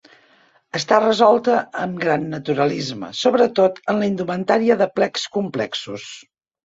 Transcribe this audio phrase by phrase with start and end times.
[0.79, 6.09] Està resolta amb gran naturalisme, sobretot en la indumentària de plecs complexos.